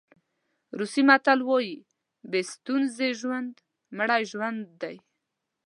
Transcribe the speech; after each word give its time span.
روسي 0.79 1.01
متل 1.09 1.39
وایي 1.49 1.75
بې 2.29 2.41
ستونزې 2.53 3.09
ژوند 3.19 3.53
مړی 3.97 4.21
ژوند 4.31 4.61
دی. 4.81 4.95